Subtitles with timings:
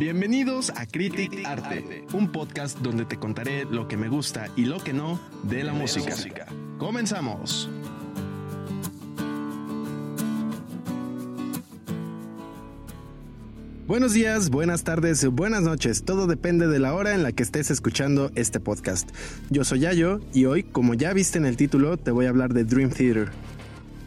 [0.00, 4.82] Bienvenidos a Critic Arte, un podcast donde te contaré lo que me gusta y lo
[4.82, 6.16] que no de la música.
[6.78, 7.68] Comenzamos.
[13.86, 16.02] Buenos días, buenas tardes, buenas noches.
[16.02, 19.10] Todo depende de la hora en la que estés escuchando este podcast.
[19.50, 22.54] Yo soy Yayo y hoy, como ya viste en el título, te voy a hablar
[22.54, 23.28] de Dream Theater.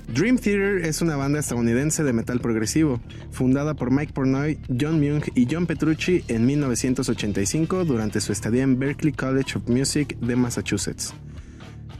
[0.08, 3.00] Dream Theater es una banda estadounidense de metal progresivo,
[3.32, 8.78] fundada por Mike Pornoy, John Myung y John Petrucci en 1985 durante su estadía en
[8.78, 11.14] Berklee College of Music de Massachusetts.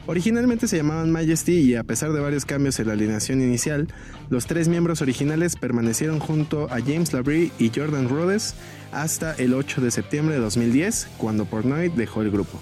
[0.06, 3.88] Originalmente se llamaban Majesty y a pesar de varios cambios en la alineación inicial,
[4.28, 8.54] los tres miembros originales permanecieron junto a James Labrie y Jordan Rhodes
[8.92, 12.60] hasta el 8 de septiembre de 2010, cuando Portnoy dejó el grupo.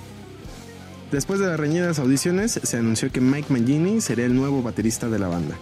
[1.12, 5.19] Después de las reñidas audiciones, se anunció que Mike Mangini sería el nuevo baterista de
[5.19, 5.59] la banda.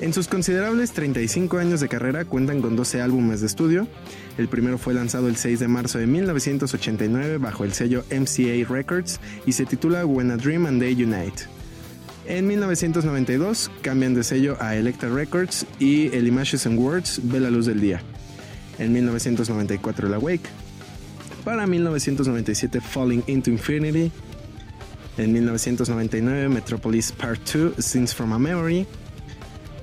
[0.00, 3.88] En sus considerables 35 años de carrera cuentan con 12 álbumes de estudio.
[4.38, 9.18] El primero fue lanzado el 6 de marzo de 1989 bajo el sello MCA Records
[9.44, 11.44] y se titula When a Dream and They Unite.
[12.26, 17.50] En 1992 cambian de sello a Electra Records y el Images and Words ve la
[17.50, 18.00] luz del día.
[18.78, 20.48] En 1994 el Awake.
[21.44, 24.12] Para 1997 Falling into Infinity.
[25.16, 28.86] En 1999 Metropolis Part 2 Scenes from a Memory.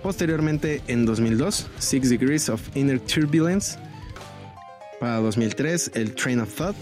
[0.04, 3.78] Posteriormente, en 2002, Six Degrees of Inner Turbulence.
[5.00, 6.76] Para 2003, el Train of Thought.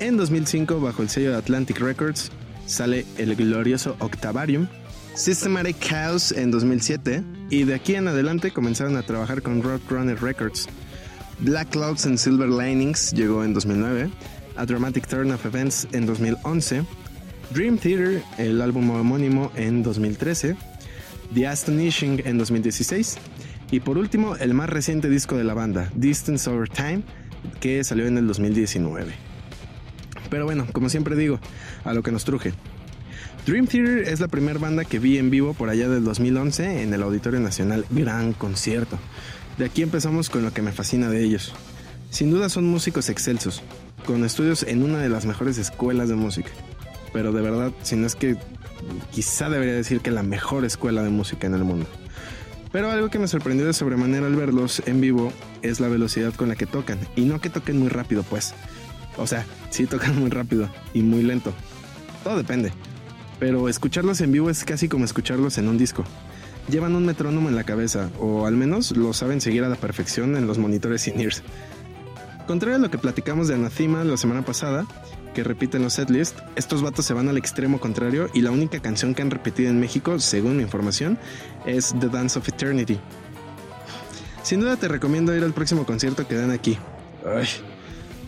[0.00, 2.30] En 2005, bajo el sello de Atlantic Records,
[2.66, 4.68] sale el glorioso Octavarium.
[5.14, 7.22] Systematic Chaos en 2007.
[7.50, 10.68] Y de aquí en adelante comenzaron a trabajar con Roadrunner Records.
[11.40, 14.10] Black Clouds and Silver Linings llegó en 2009.
[14.56, 16.84] A Dramatic Turn of Events en 2011.
[17.50, 20.56] Dream Theater, el álbum homónimo en 2013.
[21.34, 23.16] The Astonishing en 2016
[23.70, 27.02] y por último el más reciente disco de la banda, Distance Over Time,
[27.60, 29.12] que salió en el 2019.
[30.30, 31.40] Pero bueno, como siempre digo,
[31.84, 32.52] a lo que nos truje.
[33.46, 36.92] Dream Theater es la primera banda que vi en vivo por allá del 2011 en
[36.92, 38.98] el Auditorio Nacional, gran concierto.
[39.58, 41.54] De aquí empezamos con lo que me fascina de ellos.
[42.10, 43.62] Sin duda son músicos excelsos,
[44.04, 46.50] con estudios en una de las mejores escuelas de música.
[47.16, 48.36] Pero de verdad, si no es que
[49.10, 51.86] quizá debería decir que la mejor escuela de música en el mundo.
[52.72, 55.32] Pero algo que me sorprendió de sobremanera al verlos en vivo
[55.62, 56.98] es la velocidad con la que tocan.
[57.16, 58.52] Y no que toquen muy rápido, pues.
[59.16, 61.54] O sea, sí tocan muy rápido y muy lento.
[62.22, 62.70] Todo depende.
[63.38, 66.04] Pero escucharlos en vivo es casi como escucharlos en un disco.
[66.68, 70.36] Llevan un metrónomo en la cabeza, o al menos lo saben seguir a la perfección
[70.36, 71.42] en los monitores in-ears.
[72.46, 74.86] Contrario a lo que platicamos de Anathema la semana pasada,
[75.34, 79.14] que repiten los setlist, estos vatos se van al extremo contrario y la única canción
[79.14, 81.18] que han repetido en México, según mi información,
[81.66, 83.00] es The Dance of Eternity.
[84.44, 86.78] Sin duda te recomiendo ir al próximo concierto que dan aquí.
[87.26, 87.48] Ay,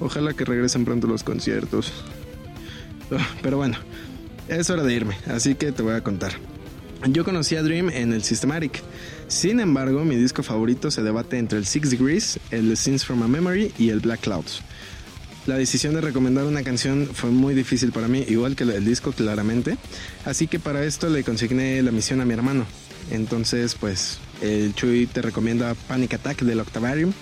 [0.01, 1.93] ojalá que regresen pronto los conciertos.
[3.12, 3.78] Ah, pero bueno,
[4.49, 6.33] es hora de irme, así que te voy a contar.
[7.06, 8.82] Yo conocí a Dream en el Systematic.
[9.28, 13.28] Sin embargo, mi disco favorito se debate entre el Six Degrees, el Scenes from a
[13.28, 14.62] Memory y el Black Clouds.
[15.47, 19.12] La decisión de recomendar una canción fue muy difícil para mí, igual que el disco
[19.12, 19.78] claramente.
[20.25, 22.66] Así que para esto le consigné la misión a mi hermano.
[23.10, 27.12] Entonces, pues, el Chuy te recomienda Panic Attack del Octavarium.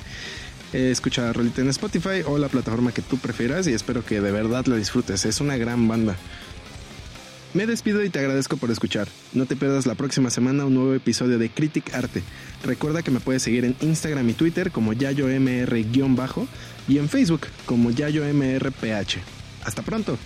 [0.72, 4.32] escucha la rolita en Spotify o la plataforma que tú prefieras y espero que de
[4.32, 5.26] verdad la disfrutes.
[5.26, 6.16] Es una gran banda.
[7.56, 9.08] Me despido y te agradezco por escuchar.
[9.32, 12.22] No te pierdas la próxima semana un nuevo episodio de Critic Arte.
[12.62, 16.46] Recuerda que me puedes seguir en Instagram y Twitter como YayoMR-
[16.86, 19.20] y en Facebook como YayoMRPH.
[19.64, 20.18] Hasta pronto.